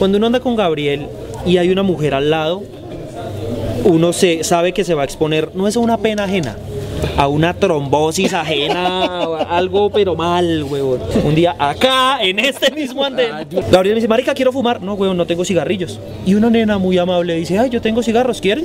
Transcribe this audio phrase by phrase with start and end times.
[0.00, 1.08] Cuando uno anda con Gabriel
[1.44, 2.62] y hay una mujer al lado,
[3.84, 6.56] uno se sabe que se va a exponer, no es a una pena ajena,
[7.18, 11.00] a una trombosis ajena, algo pero mal, huevón.
[11.22, 13.46] Un día acá, en este mismo andén.
[13.70, 14.80] Gabriel me dice, marica, quiero fumar.
[14.80, 16.00] No, huevón, no tengo cigarrillos.
[16.24, 18.64] Y una nena muy amable dice, ay, yo tengo cigarros, ¿quieren?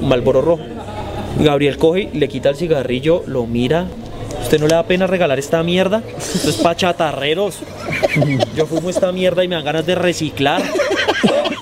[0.00, 0.62] Malboro rojo.
[1.40, 3.84] Gabriel coge, le quita el cigarrillo, lo mira.
[4.50, 6.02] ¿Usted no le da pena regalar esta mierda?
[6.18, 7.58] Esto es pa' chatarreros.
[8.56, 10.60] Yo fumo esta mierda y me dan ganas de reciclar.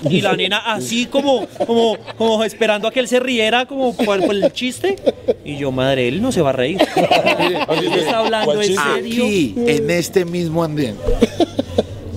[0.09, 4.25] Y la nena así como, como, como esperando a que él se riera como por,
[4.25, 4.95] por el chiste.
[5.45, 6.79] Y yo, madre, él no se va a reír.
[6.95, 9.23] Él está hablando en serio.
[9.23, 10.95] Aquí, en este mismo andén,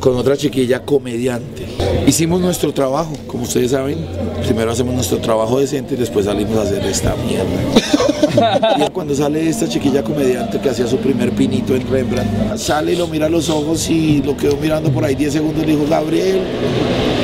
[0.00, 1.66] con otra chiquilla comediante.
[2.06, 3.98] Hicimos nuestro trabajo, como ustedes saben.
[4.44, 7.46] Primero hacemos nuestro trabajo decente y después salimos a hacer esta mierda.
[8.78, 12.96] Y cuando sale esta chiquilla comediante que hacía su primer pinito en Rembrandt, sale y
[12.96, 15.72] lo mira a los ojos y lo quedó mirando por ahí 10 segundos y le
[15.76, 16.40] dijo, Gabriel,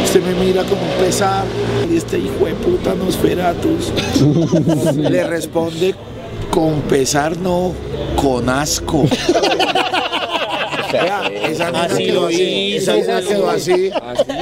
[0.05, 1.45] usted me mira como un pesar
[1.91, 3.93] y este hijo de puta Nosferatus
[4.97, 5.95] le responde
[6.51, 7.73] con pesar no,
[8.21, 9.07] con asco.
[10.89, 13.91] Esa nena Así quedó lo así, esa hizo, nena quedó así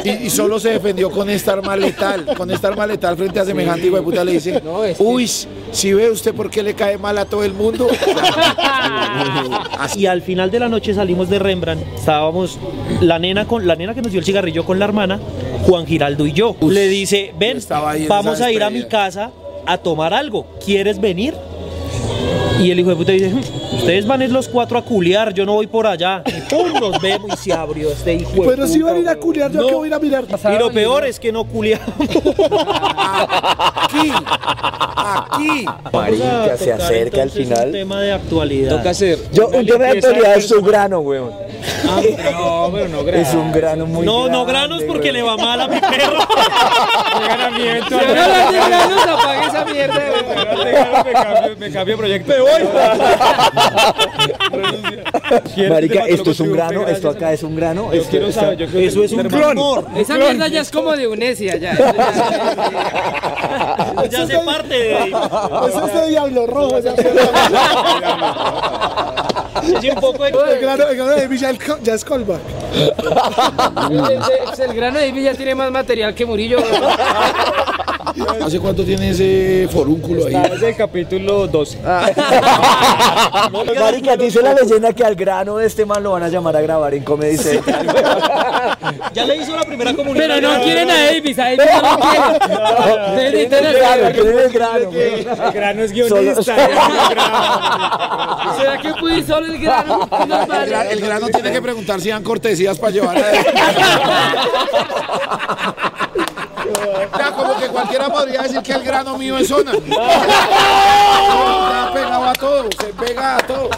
[0.05, 3.44] y, y solo se defendió con esta arma letal, con esta arma letal frente a
[3.44, 4.62] semejante hijo de puta le dice,
[4.98, 5.30] uy,
[5.72, 7.88] si ve usted por qué le cae mal a todo el mundo.
[9.97, 11.83] Y al final de la noche salimos de Rembrandt.
[11.97, 12.58] Estábamos
[13.00, 15.19] la nena con la nena que nos dio el cigarrillo con la hermana,
[15.66, 16.56] Juan Giraldo y yo.
[16.60, 19.05] Le dice, ven, ahí vamos a ir a mi despedida".
[19.05, 19.31] casa
[19.64, 20.47] a tomar algo.
[20.64, 21.34] ¿Quieres venir?
[22.61, 23.41] Y el hijo de puta dice, "Hmm,
[23.77, 26.23] ustedes van a ir los cuatro a culiar, yo no voy por allá.
[26.27, 29.09] Y pum, nos vemos y se abrió este hijo de Pero si van a ir
[29.09, 29.67] a culiar, yo No.
[29.69, 30.25] que voy a ir a mirar.
[30.55, 31.87] Y lo peor es que no culiamos.
[33.09, 34.12] Aquí,
[35.05, 35.67] aquí.
[35.93, 37.67] Marica, se acerca al final.
[37.67, 38.77] Un tema de actualidad.
[38.77, 39.19] Toca hacer.
[39.33, 41.31] Yo, un tema de actualidad es un grano, weón.
[41.87, 45.15] No, pero no Es un grano muy No, no grande, granos porque weón.
[45.15, 46.19] le va mal a mi perro.
[47.16, 49.94] Si no la de granos, apague esa mierda.
[50.65, 52.25] Me cambio, me cambio de proyecto.
[52.26, 52.62] Me voy.
[55.69, 57.88] Marica, esto es un grano, esto acá es un grano.
[57.92, 59.53] Yo esto quiero está- saber, yo creo que Eso es un clon.
[59.53, 59.87] clon.
[59.97, 61.75] Esa mierda ya es como de Unesia, ya.
[64.10, 66.78] Ya hace parte de Eso es de Diablo Rojo.
[66.78, 66.94] esa
[69.81, 70.31] Sí, un poco de...
[70.31, 72.41] El grano, el grano de Villa el ya es callback.
[72.75, 72.92] El,
[74.70, 76.59] el grano de ya tiene más material que Murillo.
[78.44, 80.34] ¿Hace cuánto tiene ese forúnculo ahí?
[80.54, 81.78] Es el capítulo 12.
[83.78, 86.60] Marica, dice la leyenda que al grano de este man lo van a llamar a
[86.62, 87.87] grabar en Comedy Central.
[89.12, 90.19] Ya le hizo la primera comunión.
[90.28, 93.53] Pero no quieren a Davis, a Davis no lo quieren.
[94.38, 95.19] El grano, weón.
[95.47, 96.43] El grano es guionista.
[98.56, 100.09] ¿Será que puede ir solo el grano?
[100.27, 100.93] No, El, gra- vale.
[100.93, 103.22] el grano tiene que preguntar si dan cortesías para llevar a
[107.19, 109.72] Ya, como que cualquiera podría decir que el grano mío es zona.
[109.72, 109.91] Está
[111.93, 113.71] pegado a todo, se pega a todo.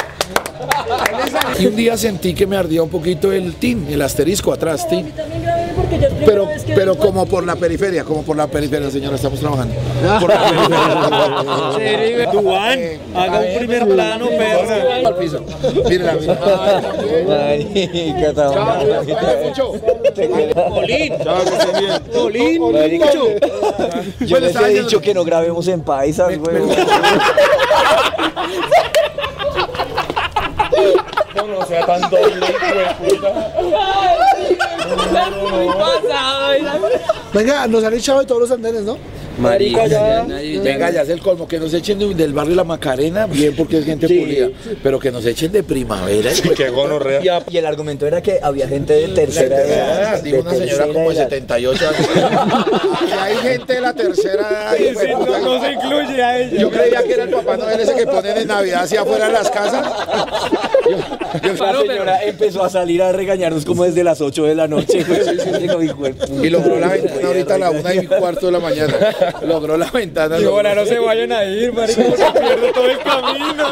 [1.59, 5.13] Y un día sentí que me ardía un poquito el tin, el asterisco atrás, tin.
[6.25, 9.75] Pero, pero como por la periferia, como por la periferia, señora, estamos trabajando.
[10.21, 12.31] Por la periferia.
[12.31, 12.79] Duan,
[13.15, 15.07] haga un primer plano, perro.
[15.07, 15.41] Al piso.
[15.89, 16.39] Mírala, mira.
[17.27, 18.51] Marica, está
[20.69, 21.15] Polín.
[22.13, 22.73] Polín.
[22.73, 23.11] Marica,
[24.21, 26.69] yo les he dicho que no grabemos en paisas, weón.
[31.49, 32.85] No sea tan doble, hijo de
[33.17, 33.29] puta.
[37.39, 38.97] Venga, nos han echado de todos los andenes, ¿no?
[39.39, 40.25] Marica, ya.
[40.25, 43.79] Venga, ya es el colmo, que nos echen de- del barrio La Macarena, bien porque
[43.79, 44.49] es gente pulida,
[44.83, 46.33] pero que nos echen de primavera.
[46.33, 47.21] de Qué gonorrea.
[47.49, 50.23] Y, y el argumento era que había gente de tercera edad.
[50.23, 51.29] Dijo una señora como de edad.
[51.31, 52.09] 78 años.
[53.09, 54.75] Y hay gente de la tercera edad.
[54.77, 55.39] Sí, puta.
[55.39, 56.61] no, no se incluye a ella.
[56.61, 59.33] Yo creía que era el Papá Noel ese que ponen en Navidad hacia afuera de
[59.35, 59.87] las casas.
[61.43, 65.05] La señora empezó a salir a regañarnos como desde las 8 de la noche.
[66.43, 68.95] Y logró la ventana ahorita a la una y cuarto de la mañana.
[69.47, 70.39] Logró la ventana.
[70.39, 73.65] Y ahora no se vayan a ir, marica, porque pierdo todo el camino.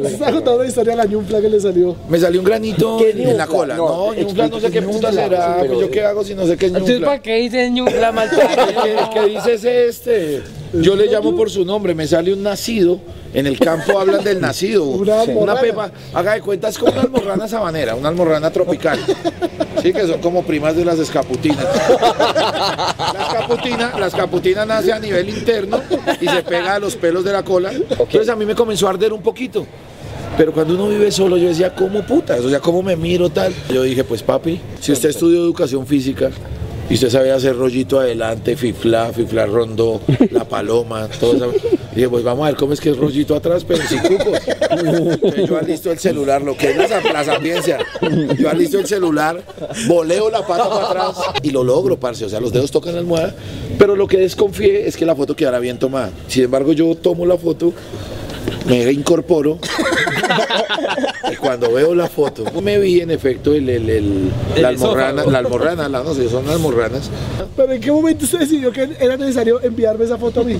[0.00, 1.96] Se está contando una historia de la ñumpla que le salió.
[2.08, 3.76] Me salió un granito ¿Qué en la cola.
[3.76, 5.56] No, ñufla no sé qué puta será.
[5.58, 7.06] Pues yo qué hago si no sé qué es Entonces, ñufla.
[7.08, 10.42] ¿para qué dicen ñufla mal ¿Qué, qué dices este?
[10.72, 13.00] Yo le llamo por su nombre, me sale un nacido.
[13.32, 14.84] En el campo hablan del nacido.
[14.86, 18.98] Una Una, pepa, haga de cuenta, es como una almorrana sabanera, una almorrana tropical.
[19.82, 21.64] Sí, que son como primas de las escaputinas.
[21.88, 25.80] La escaputina, la escaputina nace a nivel interno
[26.20, 27.72] y se pega a los pelos de la cola.
[27.72, 29.66] Entonces a mí me comenzó a arder un poquito.
[30.36, 32.40] Pero cuando uno vive solo, yo decía, ¿cómo putas?
[32.40, 33.52] O sea, ¿cómo me miro tal?
[33.72, 36.30] Yo dije, pues papi, si usted estudió educación física
[36.90, 40.00] y usted sabía hacer rollito adelante, fifla, fifla rondo,
[40.32, 41.52] la paloma, todo eso.
[41.94, 44.38] Dije, pues vamos a ver cómo es que es rollito atrás, pero sin cupos.
[44.70, 47.78] Entonces, yo alisto el celular, lo que es la, la sapiencia.
[48.36, 49.40] Yo alisto el celular,
[49.86, 52.24] voleo la pata para atrás y lo logro, parce.
[52.24, 53.34] O sea, los dedos tocan la almohada.
[53.78, 56.10] Pero lo que desconfié es que la foto quedara bien tomada.
[56.26, 57.72] Sin embargo, yo tomo la foto,
[58.66, 59.58] me incorporo.
[61.32, 65.38] Y cuando veo la foto, me vi en efecto el, el- el- la almorrana, la
[65.38, 67.10] almorrana, la, no sé, son almorranas.
[67.56, 70.58] Pero ¿en qué momento usted decidió que era necesario enviarme esa foto a mí?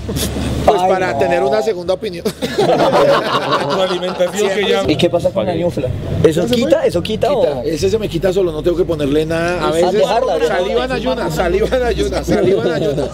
[0.65, 2.23] Pues para tener una segunda opinión.
[3.89, 4.83] alimentación que ya.
[4.87, 5.87] ¿Y qué pasa con la ñufla?
[6.23, 6.85] ¿Eso quita?
[6.85, 7.63] ¿Eso quita o...?
[7.63, 9.67] Ese se me quita solo, no tengo que ponerle nada.
[9.67, 10.47] A veces dejarla, ¿no?
[10.47, 13.09] saliva en ayunas, saliva en ayunas, saliva en ayunas.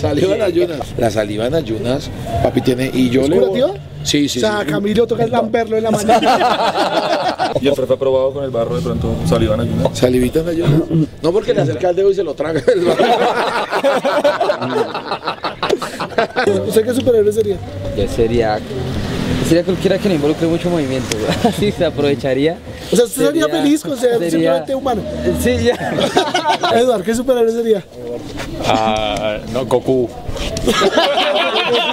[0.00, 0.80] Saliva en ayunas.
[0.98, 2.10] La saliva en ayunas,
[2.42, 2.90] papi tiene.
[2.92, 3.36] Y yo ¿Es le.
[3.38, 3.70] curativa?
[4.02, 4.38] Sí, sí.
[4.38, 4.66] o sea, sí.
[4.66, 7.36] Camilo toca lamberlo en la mañana.
[7.60, 9.90] Y el trato aprobado con el barro de pronto salivan ayuda.
[9.92, 10.82] Salivita en ayunas.
[11.20, 12.62] No porque le acerca el dedo y se lo traga.
[16.66, 17.56] ¿Usted qué superhéroe sería?
[17.96, 18.58] Yo sería.
[19.48, 21.16] Sería cualquiera que no involucre mucho movimiento.
[21.18, 21.52] güey.
[21.52, 22.56] Así se aprovecharía.
[22.92, 25.02] O sea, usted sería, Sería- feliz con ser sería- simplemente humano.
[25.42, 25.94] Sí, ya.
[26.78, 27.82] Eduard, ¿qué superhéroe sería?
[28.66, 30.08] Ah, no, Goku.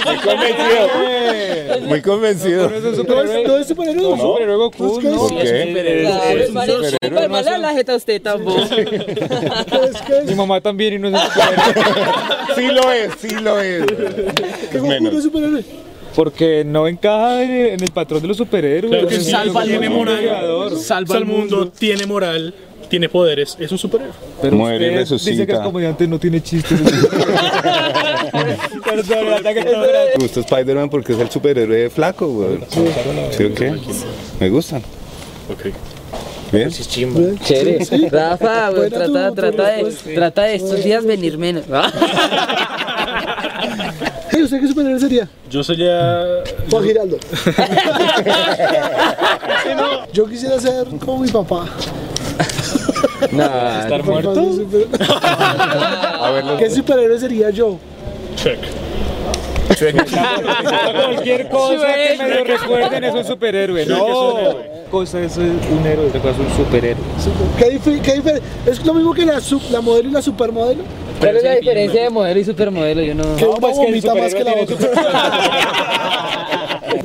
[0.05, 1.87] Muy convencido.
[1.87, 2.69] Muy convencido.
[2.69, 4.01] ¿No es, no es superhéroe?
[4.01, 5.13] No, superhéroe Goku, ¿Es que es?
[5.15, 5.27] ¿no?
[5.29, 6.01] ¿Qué?
[6.01, 8.61] Claro, marica, súper mala la jeta usted tampoco.
[8.69, 10.01] ¿Qué es?
[10.01, 12.27] ¿Qué Mi mamá también y no es superhéroe.
[12.57, 13.85] Sí lo es, sí lo es.
[14.71, 15.63] ¿Qué Goku no es superhéroe?
[16.15, 18.89] Porque no encaja en el, en el patrón de los superhéroes.
[18.91, 20.79] Claro que sí, salva al tiene mundo, moral, creador.
[20.79, 22.55] salva al mundo, tiene moral,
[22.89, 24.13] tiene poderes, es un superhéroe.
[24.41, 25.31] Pero Muere y usted resucita.
[25.31, 26.79] dice que es comediante, no tiene chistes.
[30.17, 32.59] Me gusta Spider-Man porque es el superhéroe flaco, güey.
[33.31, 33.73] ¿Sí o qué?
[34.39, 34.81] Me gustan.
[35.51, 35.65] Ok.
[36.51, 36.69] Bien.
[37.43, 38.09] Chévere.
[38.09, 41.65] Rafa, güey, trata, trata, de, trata de estos días venir menos.
[44.31, 45.27] ¿Y usted qué superhéroe sería?
[45.49, 46.43] Yo sería.
[46.69, 47.17] Juan Giraldo.
[50.13, 51.65] Yo quisiera ser como mi papá.
[53.31, 54.33] Nah, ¿Estar muerto?
[56.59, 57.77] ¿Qué superhéroe sería yo?
[58.35, 58.59] Check.
[59.77, 63.85] Cualquier cosa que medio recuerden es un superhéroe.
[63.85, 64.35] No,
[64.89, 67.03] cosa es un héroe, otra cosa es un superhéroe.
[67.59, 68.21] ¿Qué qué
[68.65, 70.83] ¿Es lo mismo que la, sub- la modelo y la supermodelo?
[71.19, 73.01] ¿Cuál es la diferencia de modelo y supermodelo?
[73.01, 73.35] Yo no.
[73.35, 74.77] Que una vomita más que la otra.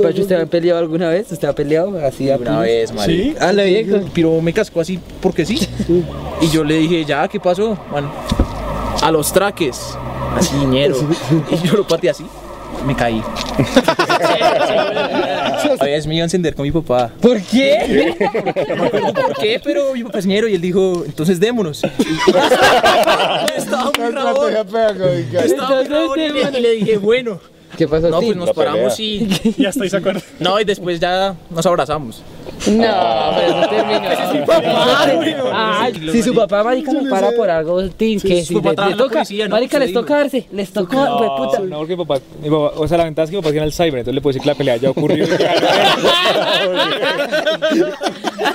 [0.02, 1.30] Pacho, ¿usted ha peleado alguna vez?
[1.32, 3.30] ¿Usted ha peleado así a Una vez, marica.
[3.30, 3.34] ¿Sí?
[3.40, 5.68] Ah, la vieja, el piro me cascó así porque sí.
[6.40, 7.76] Y yo le dije, ya, ¿qué pasó?
[7.90, 8.10] Bueno,
[9.02, 9.96] a los traques,
[10.36, 10.96] así, ñero.
[11.50, 12.24] Y yo lo pateé así,
[12.86, 13.22] me caí.
[15.80, 17.10] A veces me iba a encender con mi papá.
[17.20, 18.14] ¿Por qué?
[18.68, 21.82] No me acuerdo por qué, pero mi papá es ñero y él dijo, entonces démonos.
[23.56, 24.52] Estaba muy rabón.
[24.54, 27.40] Estaba muy rabón y le dije, bueno.
[27.82, 28.08] ¿Qué pasó?
[28.10, 29.26] No, pues nos paramos y...
[29.58, 30.20] Ya estoy de acuerdo.
[30.38, 32.22] No, y después ya nos abrazamos.
[32.68, 35.44] No, pero eso terminó.
[35.52, 38.74] Ay, si su papá, marica, me para por algo, tin, que si su papá le,
[38.76, 39.56] trabaja le en la toca, policía, ¿no?
[39.56, 41.58] marica, les toca darse, les tocó, pues puta.
[41.60, 43.64] No, porque mi papá, mi papá, o sea, la ventaja es que mi papá tiene
[43.66, 45.26] Alzheimer, entonces le puedo decir que la pelea ya ocurrió.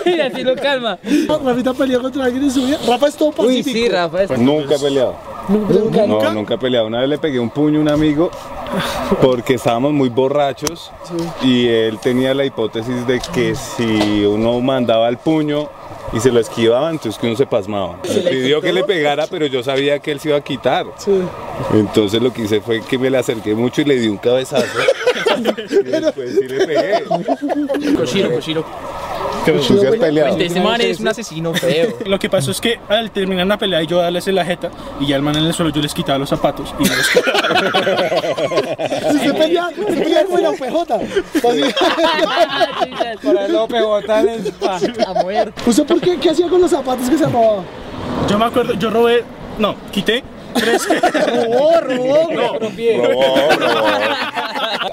[0.06, 0.98] Y así lo calma.
[1.44, 2.78] Rafita peleó contra alguien en su vida.
[2.88, 3.78] Rafa es todo Uy, pacífico.
[3.78, 4.24] sí, Rafa.
[4.24, 5.16] es- Nunca he peleado.
[5.48, 6.88] No, nunca he peleado.
[6.88, 8.32] Una vez le pegué un puño a un amigo
[9.22, 10.92] porque estábamos muy borrachos
[11.42, 15.70] y él tenía la hipótesis de que si uno mandaba el puño
[16.14, 17.98] y se lo esquivaba, entonces que uno se pasmaba.
[18.08, 20.86] Me pidió que le pegara, pero yo sabía que él se iba a quitar.
[21.74, 24.66] Entonces lo que hice fue que me le acerqué mucho y le di un cabezazo.
[25.38, 27.04] y después sí le pegué.
[27.96, 28.66] Cochino, cochino.
[29.54, 30.38] ¿Tú sí has peleado?
[30.38, 31.94] Este man es un asesino feo.
[32.06, 34.70] Lo que pasó es que al terminar la pelea y yo darles en la jeta
[35.00, 37.20] y ya el man en el suelo yo les quitaba los zapatos y los Si
[39.18, 40.86] usted pelea, usted pelea con la PJ.
[43.24, 44.10] Para el OPJ
[45.08, 45.62] a muerte.
[45.66, 46.18] ¿Usted por qué?
[46.18, 47.64] ¿Qué hacía con los zapatos que se robaba?
[48.30, 49.24] Yo me acuerdo, yo robé,
[49.58, 50.24] no, quité
[50.60, 50.88] tres.
[51.28, 52.30] Robó, robó.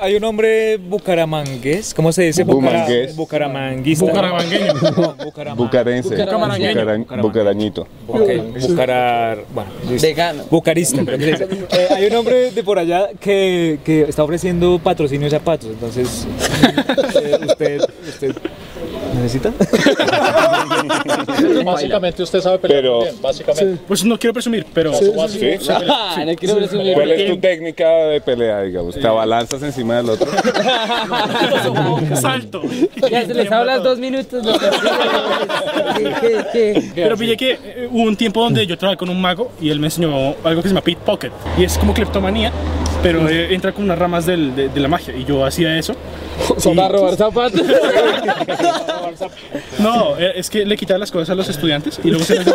[0.04, 2.44] Hay un hombre bucaramangués, ¿cómo se dice?
[2.44, 3.16] Bucara- Bumangués.
[3.16, 4.04] Bucaramanguista.
[4.04, 4.72] Bucaramangueño.
[4.74, 6.10] No, bucaramang- Bucarense.
[6.10, 6.80] Bucaramarañeño.
[6.84, 7.86] Bucara- Bucarañito.
[8.06, 8.28] Ok,
[8.68, 9.44] Bucarar.
[9.54, 9.70] Bueno.
[10.02, 10.44] Vegano.
[10.50, 11.02] Bucarista.
[11.06, 11.48] se dice.
[11.72, 15.70] Eh, hay un hombre de por allá que, que está ofreciendo patrocinio de zapatos.
[15.70, 16.26] Entonces,
[17.22, 18.34] eh, usted, usted
[19.14, 19.52] ¿Necesita?
[21.64, 23.82] Básicamente usted sabe pelear Pero- muy bien, básicamente.
[23.86, 24.92] Pues no quiero presumir, pero.
[24.94, 25.10] ¿Sí?
[25.88, 26.94] Ah, no quiero presumir.
[26.94, 28.94] ¿Cuál es tu técnica de pelea, digamos?
[28.94, 30.26] ¿Te abalanzas encima del otro?
[32.20, 32.62] Salto.
[33.10, 34.44] Ya se les hablas dos minutos.
[36.94, 39.80] Pero pillé que eh, hubo un tiempo donde yo trabajé con un mago y él
[39.80, 41.32] me enseñó algo que se llama pickpocket.
[41.58, 42.52] Y es como kleptomanía,
[43.04, 45.14] pero eh, entra con unas ramas del- de, de la magia.
[45.16, 45.94] Y yo hacía eso.
[46.58, 47.60] Son a robar zapatos.
[49.78, 52.46] No, eh, es que le quitaba las cosas a los estudiantes y luego se las,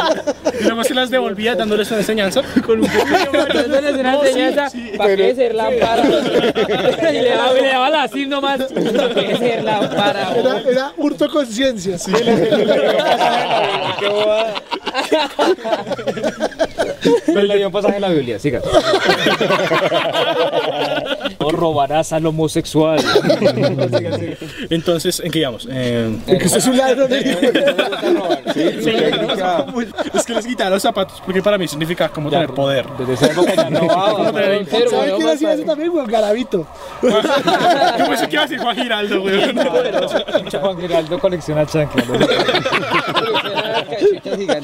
[0.60, 4.27] y luego se las devolvía dándoles una enseñanza con un pequeño Dándoles una No, sí,
[4.27, 4.91] enseñanza sí.
[4.98, 6.03] para que ser lámpara.
[6.06, 8.62] Y le daba, le daba la sim nomás.
[8.63, 10.34] Para que ser lámpara.
[10.36, 11.98] Era, era hurto conciencia.
[11.98, 12.12] Sí.
[17.25, 18.62] Pero le dio un pasaje en la Biblia, siga.
[21.39, 23.00] No robarás al homosexual.
[24.69, 25.67] Entonces, ¿en qué íbamos?
[25.72, 27.12] Eh, Que usted es un ladrón.
[30.13, 32.86] es que les quitaba los zapatos porque para mí significa como tener poder.
[32.98, 36.05] Desde esa época ya no Como tener Enfermo, ¿Sabe no quién hacía eso también, güey?
[36.08, 36.67] Garabito.
[37.01, 37.10] Yo
[38.08, 39.41] pensé que iba a decir Juan Giraldo, güey.
[40.60, 42.05] Juan Giraldo colecciona chanclas.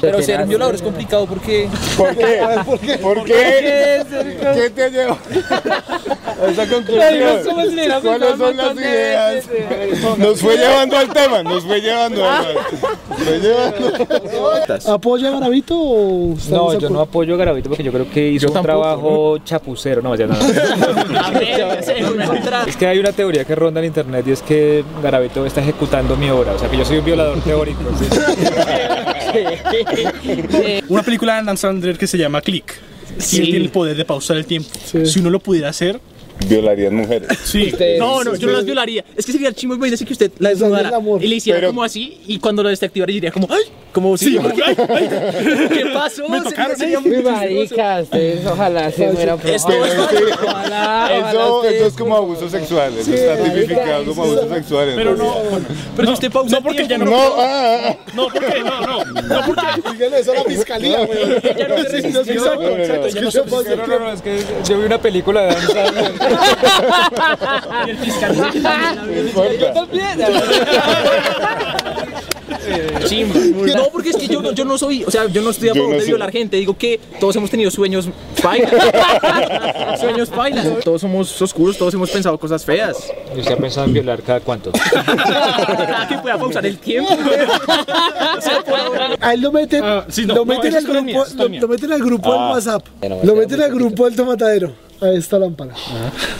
[0.00, 1.68] Pero ser un violador es complicado porque.
[1.96, 2.40] ¿Por qué?
[2.64, 2.98] ¿Por qué?
[2.98, 4.04] ¿Por qué?
[4.54, 8.02] ¿Qué te llevó a esa conclusión?
[8.02, 9.44] ¿Cuáles son las ideas?
[10.18, 12.22] Nos fue llevando al tema, nos fue llevando.
[12.22, 13.05] Nos fue llevando.
[14.86, 18.48] ¿Apoya a Garabito o No, yo no apoyo a Garavito porque yo creo que hizo
[18.48, 20.02] un tampoco, trabajo chapucero.
[20.02, 20.36] No, ya no.
[22.66, 26.16] Es que hay una teoría que ronda en internet y es que Garavito está ejecutando
[26.16, 26.52] mi obra.
[26.52, 27.80] O sea, que yo soy un violador teórico.
[30.88, 32.74] Una película de Adam Sandler que se llama Click.
[33.32, 34.68] Y él tiene el poder de pausar el tiempo.
[35.04, 36.00] Si uno lo pudiera hacer,
[36.46, 37.28] Violarían mujeres.
[37.44, 37.68] sí.
[37.72, 39.04] Ustedes- No, no, yo no las violaría.
[39.16, 41.82] Es que sería el chimo imagínese que usted la desnudara y le hiciera Pero- como
[41.82, 43.62] así y cuando lo desactivara diría como ¡ay!
[43.92, 46.28] Como sí, como que, "Ay, ay, ¿qué pasó?
[46.28, 49.56] Me tocaron, Sería- Mi marica, ustedes ojalá se mueran pronto.
[49.56, 54.22] Esto es- Ojalá, ojalá Eso, ustedes- eso es como abuso sexual, eso está tipificado como
[54.24, 54.92] abuso sexual.
[54.94, 55.60] Pero no, realidad.
[55.96, 57.04] Pero si usted pausa no porque ya no.
[57.06, 59.04] No, ah, ah, No, porque no, no.
[59.22, 59.66] No porque.
[60.16, 61.18] Eso a la fiscalía, güey.
[61.58, 62.20] Ya no se resistió.
[62.20, 62.76] Exacto, no, no.
[62.76, 63.08] exacto.
[63.08, 63.38] Ya no se.
[63.44, 64.38] No, no, no, es que
[64.68, 66.12] yo vi una película de Sandler.
[67.86, 70.28] Y el fiscal también la
[73.76, 75.72] No, porque es que yo, no- yo no soy, o sea, yo no estoy a
[75.74, 76.56] Yo favor no de soy- violar gente.
[76.56, 78.08] Digo que todos hemos tenido sueños
[78.42, 78.70] bailas.
[80.00, 80.66] sueños bailas.
[80.84, 82.96] Todos somos oscuros, todos hemos pensado cosas feas.
[83.34, 84.72] ¿Y usted ha pensado en violar cada cuánto?
[85.06, 87.10] Cada que pueda pausar el tiempo.
[89.20, 91.34] A él lo meten, Ah, sí, no, lo no, meten esa al grupo, mía, es
[91.34, 94.72] con lo, lo meten al grupo del WhatsApp, no lo meten al grupo del tomatadero,
[95.00, 95.74] a esta lámpara.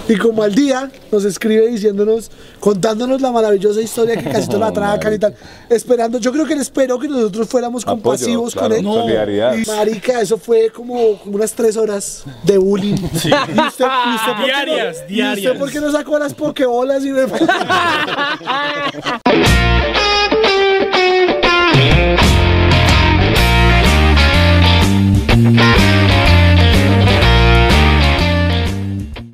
[0.08, 4.68] Y como al día nos escribe diciéndonos, contándonos la maravillosa historia que casi todos la
[4.68, 5.34] atracan y tal,
[5.68, 8.84] esperando, yo creo que él esperó que nosotros fuéramos Apoyo, compasivos claro, con él.
[8.84, 9.54] solidaridad.
[9.56, 12.96] Y, marica, eso fue como como unas tres horas de bullying.
[13.06, 15.46] Y usted, y usted, ¿por qué no- Diarias, ¿Y diarias.
[15.46, 17.22] usted por qué no sacó las pokebolas y me...